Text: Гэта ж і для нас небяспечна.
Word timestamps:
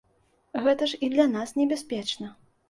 Гэта 0.67 0.87
ж 0.93 0.99
і 1.07 1.09
для 1.15 1.27
нас 1.35 1.53
небяспечна. 1.61 2.33